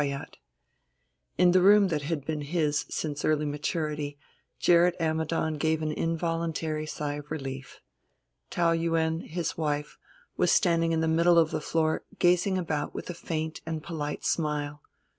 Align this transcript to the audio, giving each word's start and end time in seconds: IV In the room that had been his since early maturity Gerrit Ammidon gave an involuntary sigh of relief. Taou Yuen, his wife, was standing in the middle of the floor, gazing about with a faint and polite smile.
IV 0.03 0.21
In 1.37 1.51
the 1.51 1.61
room 1.61 1.89
that 1.89 2.01
had 2.01 2.25
been 2.25 2.41
his 2.41 2.87
since 2.89 3.23
early 3.23 3.45
maturity 3.45 4.17
Gerrit 4.59 4.95
Ammidon 4.99 5.59
gave 5.59 5.83
an 5.83 5.91
involuntary 5.91 6.87
sigh 6.87 7.19
of 7.19 7.29
relief. 7.29 7.81
Taou 8.49 8.71
Yuen, 8.73 9.19
his 9.19 9.59
wife, 9.59 9.99
was 10.37 10.51
standing 10.51 10.91
in 10.91 11.01
the 11.01 11.07
middle 11.07 11.37
of 11.37 11.51
the 11.51 11.61
floor, 11.61 12.03
gazing 12.17 12.57
about 12.57 12.95
with 12.95 13.11
a 13.11 13.13
faint 13.13 13.61
and 13.63 13.83
polite 13.83 14.25
smile. 14.25 14.81